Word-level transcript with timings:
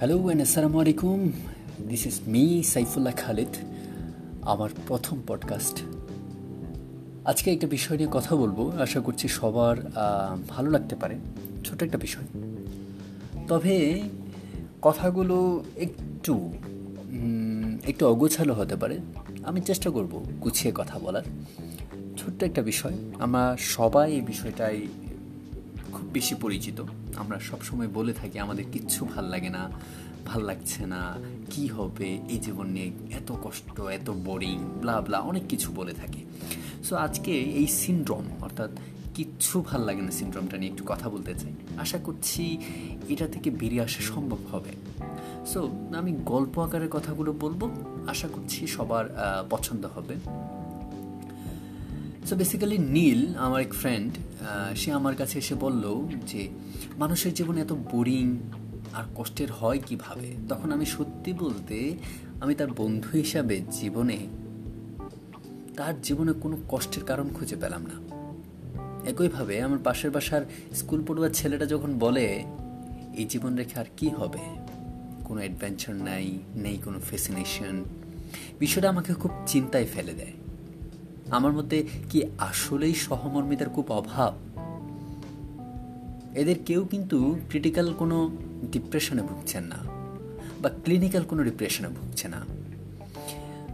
Hello 0.00 0.22
and 0.22 0.42
আসসালামু 0.42 0.80
আলাইকুম 0.80 1.32
this 1.88 2.06
is 2.06 2.20
me 2.26 2.62
Saifullah 2.62 3.12
Khalid 3.16 3.48
আমার 4.42 4.70
প্রথম 4.86 5.22
পডকাস্ট 5.26 5.82
আজকে 7.24 7.52
একটা 7.52 7.66
বিষয় 7.66 7.96
নিয়ে 7.96 8.08
কথা 8.12 8.36
বলব, 8.36 8.80
আশা 8.80 9.00
করছি 9.00 9.28
সবার 9.28 9.76
ভালো 10.48 10.70
লাগতে 10.70 10.96
পারে। 10.96 11.18
ছোট 11.64 11.82
একটা 11.82 11.98
বিষয়। 11.98 12.24
তবে 13.48 14.02
কথাগুলো 14.82 15.64
একটু 15.76 16.52
একটু 17.86 18.06
অগোছালো 18.06 18.54
হতে 18.54 18.76
পারে। 18.76 18.98
আমি 19.42 19.60
চেষ্টা 19.60 19.90
করব 19.90 20.24
গুছিয়ে 20.40 20.72
কথা 20.76 20.98
বলার। 20.98 21.22
ছোট্ট 22.16 22.42
একটা 22.42 22.62
বিষয়। 22.62 22.94
আমরা 23.18 23.56
সবাই 23.58 24.12
এই 24.12 24.20
বিষয়টাই 24.20 24.86
খুব 25.92 26.08
বেশি 26.12 26.34
পরিচিত। 26.34 26.82
আমরা 27.16 27.38
সবসময় 27.40 27.88
বলে 27.88 28.12
থাকি, 28.12 28.38
আমাদের 28.38 28.64
কিচ্ছু 28.72 29.04
ভালো 29.04 29.28
লাগে 29.28 29.50
না, 29.50 29.70
ভালো 30.26 30.44
লাগছে 30.44 30.86
না, 30.86 31.16
কি 31.50 31.66
হবে? 31.66 32.18
এই 32.28 32.38
জীবন 32.38 32.66
নিয়ে 32.66 32.90
এত 33.10 33.32
কষ্ট, 33.42 33.80
এত 33.80 34.10
বোরিং 34.10 34.58
ব্লা 34.80 35.00
ব্লা 35.00 35.18
অনেক 35.18 35.42
কিছু 35.48 35.72
বলে 35.72 35.92
থাকি। 35.92 36.24
সো 36.84 36.96
আজকে 36.96 37.32
এই 37.32 37.66
সিনড্রোম 37.66 38.24
অর্থাৎ 38.40 38.70
কিচ্ছু 39.14 39.60
ভালো 39.60 39.84
লাগে 39.84 40.02
না 40.02 40.10
সিনড্রোমটা 40.10 40.56
নিয়ে 40.56 40.72
একটু 40.72 40.84
কথা 40.86 41.08
বলতে 41.08 41.34
চাই। 41.34 41.52
আশা 41.78 41.98
করছি 41.98 42.58
এটা 43.08 43.26
থেকে 43.26 43.50
বেরিয়ে 43.50 43.82
আসা 43.82 44.00
সম্ভব 44.00 44.38
হবে। 44.52 44.70
সো 45.46 45.68
আমি 45.96 46.12
গল্প 46.24 46.58
আকারের 46.58 46.88
কথাগুলো 46.88 47.32
বলব। 47.32 47.70
আশা 48.06 48.28
করছি 48.28 48.66
সবার 48.66 49.04
পছন্দ 49.50 49.86
হবে। 49.86 50.14
সো 52.30 52.36
বেসিক্যালি 52.36 52.78
নীল 52.78 53.34
আমার 53.36 53.60
এক 53.60 53.72
ফ্রেন্ড 53.74 54.12
সে 54.76 54.92
আমার 54.92 55.14
কাছে 55.16 55.38
এসে 55.38 55.54
বলল 55.54 56.08
যে, 56.26 56.48
মানুষের 56.98 57.34
জীবনে 57.34 57.60
এত 57.60 57.72
বোরিং 57.72 58.38
আর 58.92 59.04
কষ্টের 59.14 59.52
হয় 59.52 59.78
কীভাবে? 59.86 60.34
তখন 60.48 60.72
আমি 60.72 60.86
সত্যি 60.86 61.32
বলতে, 61.32 61.96
আমি 62.40 62.54
তার 62.54 62.70
বন্ধু 62.76 63.08
হিসাবে 63.12 63.60
জীবনে, 63.72 64.18
তার 65.76 66.02
জীবনে 66.02 66.32
কোনো 66.32 66.56
কষ্টের 66.68 67.04
কারণ 67.04 67.28
খুঁজে 67.28 67.56
পেলাম 67.56 67.82
না। 67.82 67.96
একইভাবে 69.10 69.62
আমার 69.62 69.78
পাশের 69.84 70.10
বাসার 70.10 70.42
স্কুল 70.74 71.04
পড়ুয়ার 71.06 71.30
ছেলেটা 71.34 71.66
যখন 71.66 71.98
বলে, 71.98 72.44
এই 73.16 73.24
জীবন 73.24 73.56
রেখে 73.56 73.80
আর 73.80 73.88
কি 73.96 74.08
হবে? 74.08 74.44
কোনো 75.24 75.40
অ্যাডভেঞ্চার 75.40 75.94
নাই, 75.94 76.38
নেই 76.54 76.76
কোনো 76.76 77.00
ফেসিনেশন 77.00 77.84
বিষয়টা 78.58 78.88
আমাকে 78.88 79.14
খুব 79.14 79.30
চিন্তায় 79.46 79.86
ফেলে 79.94 80.12
দেয়। 80.12 80.32
আমার 81.30 81.52
মধ্যে 81.52 81.88
কি 82.10 82.22
আসলেই 82.38 82.94
সহমর্মিতার 82.94 83.68
খুব 83.68 83.92
অভাব? 83.92 84.34
এদের 86.34 86.56
কেউ 86.66 86.84
কিন্তু 86.84 87.38
ক্রিটিক্যাল 87.48 87.94
কোনো 87.98 88.30
ডিপ্রেশনে 88.72 89.22
ভুগছেন 89.22 89.64
না 89.64 89.76
বা 90.60 90.68
ক্লিনিক্যাল 90.68 91.22
কোনো 91.22 91.44
ডিপ্রেশনে 91.44 91.88
ভুগছে 91.88 92.28
না। 92.28 92.40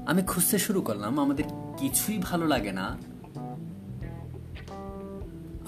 আমি 0.06 0.22
খুঁজতে 0.22 0.58
শুরু 0.58 0.80
করলাম, 0.80 1.20
আমাদের 1.20 1.44
কিছুই 1.78 2.18
ভালো 2.18 2.46
লাগে 2.46 2.72
না 2.72 2.98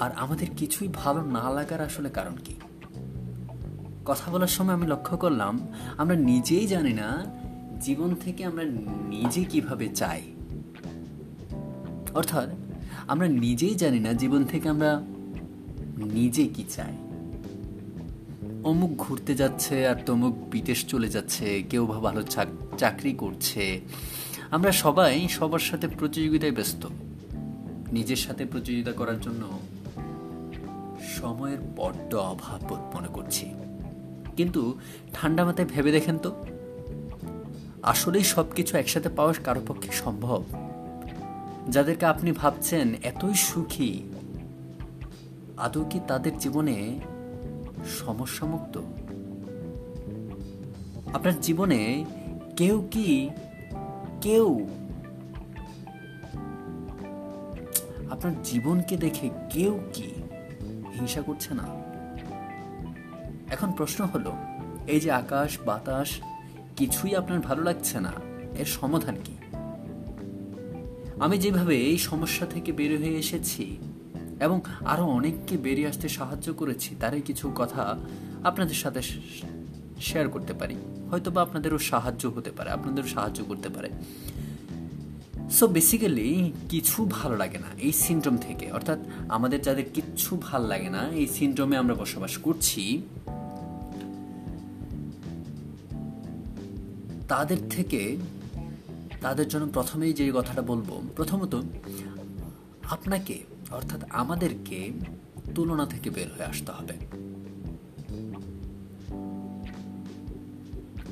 আর 0.01 0.11
আমাদের 0.17 0.49
কিছুই 0.57 0.89
ভালো 0.95 1.23
না 1.23 1.51
লাগার 1.51 1.81
আসলে 1.81 2.11
কারণ 2.11 2.37
কি? 2.45 2.55
কথা 4.05 4.31
বলার 4.31 4.47
সময় 4.47 4.75
আমি 4.75 4.87
লক্ষ্য 4.87 5.17
করলাম, 5.17 5.69
আমরা 5.99 6.17
নিজেই 6.17 6.67
জানি 6.67 6.93
না 6.93 7.25
জীবন 7.81 8.15
থেকে 8.15 8.45
আমরা 8.45 8.65
নিজে 9.09 9.45
কীভাবে 9.45 9.89
চাই। 9.89 10.23
অর্থাৎ 12.19 12.49
আমরা 13.09 13.29
নিজেই 13.29 13.75
জানি 13.75 14.01
না 14.01 14.13
জীবন 14.13 14.45
থেকে 14.45 14.69
আমরা 14.69 15.03
নিজে 15.97 16.49
কি 16.49 16.65
চাই। 16.69 16.93
অমুক 18.65 18.91
ঘুরতে 18.97 19.35
যাচ্ছে 19.35 19.87
আর 19.87 19.97
তমুক 20.07 20.37
বিদেশ 20.51 20.87
চলে 20.87 21.09
যাচ্ছে, 21.09 21.63
কেউ 21.71 21.87
বা 21.87 22.01
ভালো 22.01 22.23
চাকরি 22.79 23.13
করছে। 23.13 23.81
আমরা 24.51 24.73
সবাই 24.73 25.29
সবার 25.29 25.59
সাথে 25.59 25.89
প্রতিযোগিতায় 25.89 26.53
ব্যস্ত। 26.53 26.87
নিজের 27.93 28.17
সাথে 28.17 28.45
প্রতিযোগিতা 28.45 28.93
করার 28.93 29.21
জন্য 29.21 29.61
সময়ের 31.17 31.59
বড্ড 31.77 32.15
অভাব 32.15 32.75
মনে 32.95 33.09
করছি। 33.13 33.47
কিন্তু 34.37 34.79
ঠান্ডা 35.13 35.45
মাথায় 35.45 35.69
ভেবে 35.69 35.93
দেখেন 35.93 36.19
তো। 36.19 36.31
আসলেই 37.83 38.25
সব 38.25 38.45
কিছু 38.57 38.77
একসাথে 38.77 39.09
পাওয়া 39.09 39.33
কারও 39.33 39.61
পক্ষে 39.69 39.93
সম্ভব? 39.93 40.43
যাদেরকে 41.69 42.07
আপনি 42.07 42.33
ভাবছেন 42.33 42.95
এতই 43.03 43.35
সুখী, 43.35 44.03
আদৌ 45.57 45.85
কি 45.85 46.01
তাদের 46.09 46.39
জীবনে 46.39 47.01
সমস্যামুক্ত? 47.87 48.79
আপনার 51.15 51.41
জীবনে 51.41 52.05
কেউ 52.57 52.89
কি 52.91 53.31
কেউ 54.21 54.69
আপনার 58.11 58.43
জীবনকে 58.43 58.97
দেখে 58.97 59.31
কেউ 59.51 59.81
কি 59.93 60.09
হিংসা 60.99 61.23
করছে 61.23 61.55
না? 61.55 61.67
এখন 63.51 63.73
প্রশ্ন 63.73 64.05
হলো, 64.05 64.33
এই 64.87 65.01
যে 65.01 65.11
আকাশ, 65.11 65.59
বাতাস, 65.67 66.09
কিছুই 66.77 67.17
আপনার 67.17 67.41
ভালো 67.41 67.63
লাগছে 67.63 68.01
না, 68.01 68.13
এর 68.59 68.65
সমাধান 68.65 69.17
কি? 69.25 69.35
আমি 71.21 71.39
যেভাবে 71.39 71.75
এই 71.77 71.99
সমস্যা 71.99 72.47
থেকে 72.47 72.73
বের 72.73 72.93
হয়ে 72.99 73.17
এসেছি 73.19 73.65
এবং 74.41 74.61
আরও 74.85 75.05
অনেককে 75.05 75.57
বেরিয়ে 75.57 75.89
আসতে 75.89 76.09
সাহায্য 76.09 76.55
করেছি, 76.55 76.91
তারই 77.01 77.23
কিছু 77.23 77.53
কথা 77.57 77.83
আপনাদের 78.45 78.75
সাথে 78.75 79.01
শেয়ার 80.01 80.29
করতে 80.29 80.53
পারি। 80.53 80.77
হয়তো 81.11 81.31
বা 81.31 81.43
আপনাদেরও 81.43 81.79
সাহায্য 81.79 82.23
হতে 82.29 82.51
পারে, 82.51 82.71
আপনাদেরও 82.71 83.07
সাহায্য 83.07 83.45
করতে 83.45 83.69
পারে। 83.69 83.89
সো 85.51 85.67
বেসিক্যালি 85.67 86.53
কিছু 86.69 86.99
ভালো 87.11 87.37
লাগে 87.37 87.59
না 87.59 87.71
এই 87.79 87.93
সিনড্রোম 87.93 88.37
থেকে। 88.37 88.67
অর্থাৎ 88.73 88.99
আমাদের 89.29 89.63
যাদের 89.63 89.87
কিচ্ছু 89.95 90.39
ভালো 90.43 90.67
লাগে 90.67 90.91
না, 90.91 91.03
এই 91.21 91.27
সিনড্রোমে 91.27 91.77
আমরা 91.77 91.95
বসবাস 91.95 92.39
করছি, 92.39 93.03
তাদের 97.29 97.61
থেকে 97.71 98.17
তাদের 99.21 99.49
জন্য 99.49 99.67
প্রথমেই 99.73 100.13
যে 100.13 100.33
কথাটা 100.35 100.63
বলব, 100.63 100.89
প্রথমত 101.17 101.55
আপনাকে, 102.91 103.37
অর্থাৎ 103.71 104.01
আমাদেরকে 104.11 104.79
তুলনা 105.55 105.87
থেকে 105.87 106.11
বের 106.11 106.29
হয়ে 106.35 106.47
আসতে 106.47 106.71
হবে। 106.73 106.95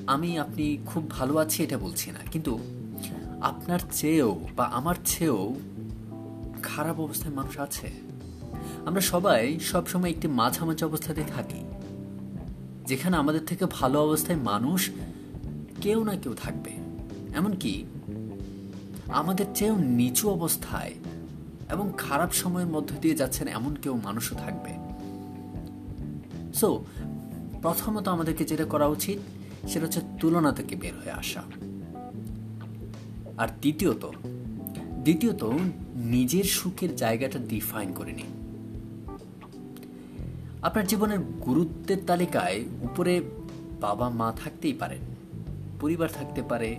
আমি, 0.06 0.38
আপনি 0.38 0.78
খুব 0.86 1.10
ভালো 1.10 1.36
আছি 1.36 1.58
এটা 1.62 1.78
বলছি 1.78 2.10
না, 2.10 2.18
কিন্তু 2.30 2.52
আপনার 3.40 3.78
চেয়েও 3.92 4.40
বা 4.56 4.64
আমার 4.64 4.94
চেয়েও 5.04 5.54
খারাপ 6.62 7.00
অবস্থায় 7.00 7.34
মানুষ 7.34 7.58
আছে। 7.58 7.88
আমরা 8.86 9.00
সবাই 9.00 9.58
সবসময় 9.60 10.10
একটি 10.10 10.28
মাঝামাঝি 10.28 10.84
অবস্থাতে 10.84 11.22
থাকি, 11.34 11.60
যেখানে 12.86 13.16
আমাদের 13.16 13.44
থেকে 13.46 13.64
ভালো 13.66 13.96
অবস্থায় 14.06 14.38
মানুষ 14.38 14.90
কেউ 15.80 16.04
না 16.04 16.16
কেউ 16.16 16.34
থাকবে। 16.34 16.72
এমনকি 17.34 17.72
আমাদের 19.08 19.46
চেয়েও 19.54 19.76
নিচু 19.76 20.30
অবস্থায় 20.30 20.94
এবং 21.70 21.92
খারাপ 21.96 22.32
সময়ের 22.32 22.66
মধ্য 22.66 22.94
দিয়ে 23.00 23.14
যাচ্ছেন 23.14 23.48
এমন 23.48 23.74
কেউ 23.74 24.00
মানুষও 24.04 24.36
থাকবে। 24.36 24.70
সো 26.54 26.84
প্রথমত 27.62 28.08
আমাদেরকে 28.08 28.44
যেটা 28.44 28.64
করা 28.64 28.86
উচিত, 28.86 29.18
সেটা 29.68 29.84
হচ্ছে 29.84 30.00
তুলনা 30.20 30.52
থেকে 30.52 30.76
বের 30.76 30.94
হয়ে 30.94 31.10
আসা। 31.10 31.42
আর 33.38 33.48
দ্বিতীয়ত 33.48 34.10
দ্বিতীয়ত 34.92 35.44
নিজের 35.94 36.44
সুখের 36.44 36.96
জায়গাটা 36.96 37.38
ডিফাইন 37.38 37.92
করে 37.92 38.12
নিন। 38.12 38.26
আপনার 40.62 40.86
জীবনের 40.86 41.18
গুরুত্বের 41.18 41.96
তালিকায় 42.06 42.64
উপরে 42.82 43.20
বাবা 43.80 44.10
মা 44.10 44.32
থাকতেই 44.44 44.72
পারেন, 44.72 44.98
পরিবার 45.80 46.08
থাকতে 46.14 46.42
পারে 46.42 46.76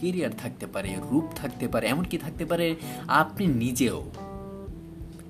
কেরিয়ার 0.00 0.30
থাকতে 0.38 0.66
পারে, 0.66 0.96
রূপ 1.10 1.24
থাকতে 1.36 1.68
পারে, 1.68 1.88
এমনকি 1.88 2.18
থাকতে 2.18 2.44
পারে 2.44 2.76
আপনি 3.08 3.46
নিজেও। 3.46 4.10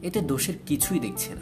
এতে 0.02 0.20
দোষের 0.20 0.54
কিছুই 0.66 1.00
দেখছে 1.00 1.34
না। 1.34 1.40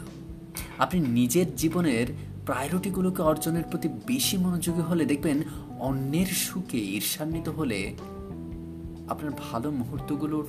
আপনি 0.77 0.99
নিজের 0.99 1.55
জীবনের 1.55 2.07
প্রায়োরিটিগুলোকে 2.45 3.21
অর্জনের 3.21 3.63
প্রতি 3.63 3.87
বেশি 3.87 4.37
মনোযোগী 4.37 4.81
হলে 4.81 5.05
দেখবেন 5.05 5.41
অন্যের 5.79 6.27
সুখে 6.27 6.77
ঈর্ষান্বিত 6.77 7.49
হলে 7.49 7.95
আপনার 9.09 9.31
ভালো 9.51 9.71
মুহূর্তগুলোর 9.71 10.47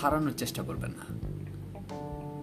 হারানোর 0.00 0.32
চেষ্টা 0.36 0.62
করবেন 0.62 0.90
না। 0.90 1.06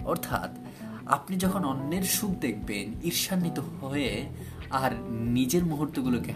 অর্থাৎ 0.05 0.57
আপনি 1.05 1.37
যখন 1.37 1.65
অন্যের 1.65 2.03
সুখ 2.03 2.31
দেখবেন, 2.31 2.93
ঈর্ষান্বিত 3.03 3.59
হয়ে 3.59 4.25
আর 4.69 4.91
নিজের 5.09 5.65
মুহূর্তগুলোকে 5.65 6.33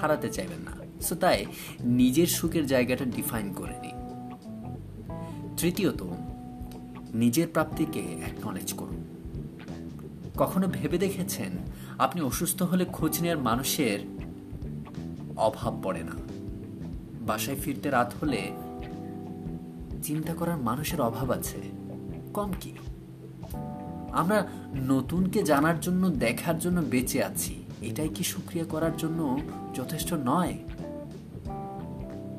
হারাতে 0.00 0.28
চাইবেন 0.28 0.58
না। 0.58 0.79
সো 1.00 1.14
তাই 1.14 1.46
নিজের 1.84 2.26
সুখের 2.26 2.66
জায়গাটা 2.66 3.04
ডিফাইন 3.04 3.52
করে 3.52 3.76
নিন 3.80 3.98
তৃতীয়ত, 5.56 6.00
নিজের 7.14 7.48
প্রাপ্তিকে 7.52 8.02
অ্যাকনলেজ 8.20 8.72
করুন। 8.72 9.00
কখনো 10.36 10.66
ভেবে 10.68 10.98
দেখেছেন 10.98 11.52
আপনি 11.98 12.20
অসুস্থ 12.20 12.62
হলে 12.62 12.84
খোঁজ 12.84 13.20
নেওয়ার 13.20 13.42
মানুষের 13.42 13.98
অভাব 15.36 15.72
পড়ে 15.82 16.02
না? 16.02 16.16
বাসায় 17.26 17.56
ফিরতে 17.56 17.90
রাত 17.90 18.14
হলে 18.20 18.40
চিন্তা 20.02 20.34
করার 20.34 20.56
মানুষের 20.56 21.00
অভাব 21.00 21.30
আছে, 21.30 21.60
কম 22.34 22.50
কি? 22.60 22.72
আমরা 24.12 24.38
নতুনকে 24.74 25.42
জানার 25.42 25.80
জন্য, 25.80 26.02
দেখার 26.10 26.58
জন্য 26.58 26.82
বেঁচে 26.90 27.18
আছি, 27.24 27.54
এটাই 27.82 28.08
কি 28.08 28.22
সুক্রিয়া 28.24 28.64
করার 28.64 28.96
জন্য 28.96 29.40
যথেষ্ট 29.74 30.10
নয়? 30.24 30.54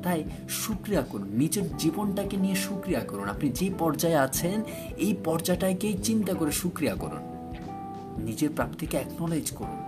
তাই 0.02 0.24
সুক্রিয়া 0.48 1.02
করুন, 1.02 1.28
নিজের 1.32 1.76
জীবনটাকে 1.76 2.36
নিয়ে 2.36 2.54
সুক্রিয়া 2.54 3.00
করুন। 3.00 3.28
আপনি 3.28 3.48
যে 3.48 3.70
পর্যায়ে 3.78 4.16
আছেন, 4.16 4.62
এই 4.96 5.12
পর্যায়টাকেই 5.24 5.94
চিন্তা 6.02 6.34
করে 6.34 6.52
সুক্রিয়া 6.52 6.94
করুন। 6.94 7.22
নিজের 8.24 8.50
প্রাপ্তিকে 8.56 8.96
অ্যাকনোলেজ 8.96 9.50
করুন। 9.50 9.80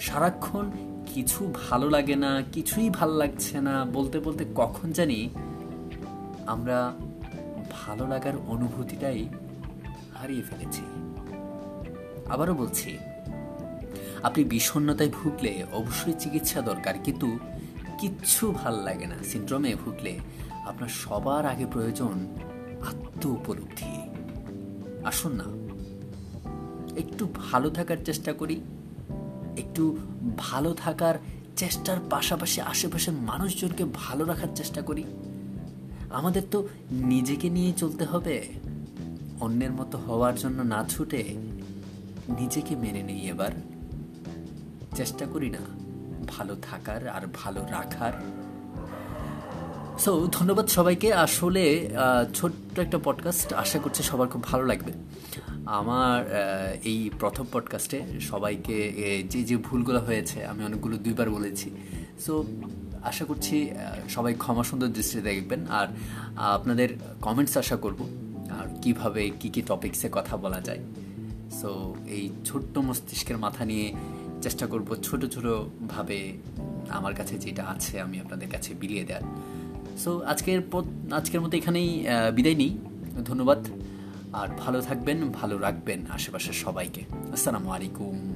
সারাক্ষণ 0.00 0.70
কিছু 1.14 1.52
ভালো 1.68 1.90
লাগে 1.90 2.16
না, 2.16 2.42
কিছুই 2.52 2.90
ভালো 2.90 3.14
লাগছে 3.14 3.60
না, 3.60 3.84
বলতে 3.84 4.20
বলতে 4.20 4.44
কখন 4.54 4.92
জানি 4.92 5.28
আমরা 6.46 6.94
ভালো 7.70 8.06
লাগার 8.06 8.36
অনুভূতিটাই 8.46 9.28
হারিয়ে 10.14 10.42
ফেলেছি। 10.42 10.82
আবারও 12.30 12.54
বলছি, 12.54 12.98
আপনি 14.22 14.44
বিষণ্নতায় 14.44 15.10
ভুগলে 15.10 15.52
অবশ্যই 15.72 16.14
চিকিৎসা 16.18 16.60
দরকার, 16.60 16.94
কিন্তু 17.04 17.38
কিচ্ছু 17.98 18.50
ভালো 18.50 18.82
লাগে 18.82 19.06
না। 19.06 19.14
সিন্ড্রোমে 19.24 19.74
ভুগলে 19.74 20.18
আপনার 20.66 20.88
সবার 20.88 21.46
আগে 21.46 21.66
প্রয়োজন 21.66 22.26
আত্ম 22.80 23.30
উপলব্ধি 23.30 24.00
আসুন 25.04 25.32
না। 25.32 25.44
একটু 26.96 27.28
ভালো 27.34 27.70
থাকার 27.70 27.96
চেষ্টা 28.04 28.32
করি। 28.32 28.60
একটু 29.56 29.96
ভালো 30.38 30.74
থাকার 30.74 31.14
চেষ্টার 31.56 31.96
পাশাপাশি 32.10 32.60
আশেপাশের 32.60 33.14
মানুষজনকে 33.14 33.84
ভালো 33.94 34.24
রাখার 34.24 34.48
চেষ্টা 34.54 34.82
করি। 34.82 35.04
আমাদের 36.10 36.42
তো 36.50 36.68
নিজেকে 36.90 37.50
নিয়ে 37.50 37.72
চলতে 37.72 38.04
হবে। 38.04 38.48
অন্যের 39.40 39.72
মতো 39.72 39.98
হওয়ার 39.98 40.36
জন্য 40.36 40.62
না 40.62 40.84
ছুটে 40.88 41.24
নিজেকে 42.38 42.76
মেনে 42.76 43.02
নেই 43.02 43.28
এবার। 43.28 43.52
চেষ্টা 44.94 45.26
করি 45.26 45.50
না। 45.50 45.83
ভালো 46.28 46.56
থাকার 46.62 47.08
আর 47.08 47.22
ভালো 47.34 47.60
রাখার। 47.70 48.12
সো 49.98 50.28
ধন্যবাদ 50.32 50.66
সবাইকে। 50.66 51.14
আসলে 51.14 51.90
ছোট্ট 52.34 52.78
একটা 52.78 52.98
পডকাস্ট 53.04 53.52
আশা 53.52 53.78
করছি 53.78 54.02
সবার 54.02 54.28
খুব 54.28 54.42
ভালো 54.42 54.64
লাগবে। 54.64 54.92
আমার 55.66 56.20
এই 56.84 57.10
প্রথম 57.18 57.44
পডকাস্টে 57.52 58.02
সবাইকে 58.20 58.76
যে 59.30 59.42
যে 59.42 59.56
ভুলগুলো 59.56 60.00
হয়েছে, 60.00 60.46
আমি 60.46 60.64
অনেকগুলো 60.64 60.96
দুইবার 60.96 61.30
বলেছি। 61.30 61.70
সো 62.26 62.44
আশা 63.04 63.24
করছি 63.24 63.70
সবাই 64.08 64.34
ক্ষমা 64.34 64.64
সুন্দর 64.64 64.86
দৃষ্টিতে 64.86 65.22
দেখবেন। 65.22 65.66
আর, 65.70 65.88
আপনাদের 66.36 66.88
কমেন্টস 67.20 67.56
আশা 67.56 67.76
করব, 67.76 68.08
আর 68.50 68.82
কীভাবে, 68.82 69.30
কি 69.40 69.48
কি 69.48 69.62
টপিক্সে 69.62 70.08
কথা 70.12 70.36
বলা 70.36 70.60
যায়। 70.60 70.78
সো 71.50 71.94
এই 72.06 72.30
ছোট্ট 72.44 72.78
মস্তিষ্কের 72.78 73.38
মাথা 73.38 73.64
নিয়ে 73.64 73.94
চেষ্টা 74.44 74.66
করব 74.66 74.88
ছোট 75.02 75.24
ছোটোভাবে 75.26 76.18
আমার 76.88 77.14
কাছে 77.14 77.38
যেটা 77.38 77.64
আছে 77.64 78.00
আমি 78.00 78.20
আপনাদের 78.20 78.48
কাছে 78.50 78.74
বিলিয়ে 78.74 79.04
দেওয়ার 79.04 79.24
সো 79.98 80.10
আজকের 80.20 80.60
পথ, 80.72 80.84
আজকের 81.12 81.40
মতো 81.40 81.56
এখানেই 81.56 82.06
বিদায় 82.34 82.54
নিই। 82.54 82.78
ধন্যবাদ। 83.24 83.60
আর 84.32 84.48
ভালো 84.58 84.80
থাকবেন, 84.80 85.18
ভালো 85.30 85.58
রাখবেন 85.58 86.00
আশেপাশের 86.10 86.52
সবাইকে। 86.52 87.02
আসসালামু 87.32 87.70
আলাইকুম। 87.70 88.33